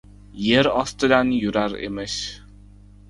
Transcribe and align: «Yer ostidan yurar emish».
«Yer 0.45 0.69
ostidan 0.79 1.29
yurar 1.41 1.77
emish». 1.89 2.17